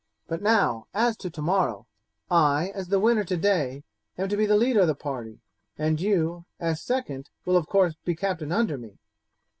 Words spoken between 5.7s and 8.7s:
and you, as second, will of course be captain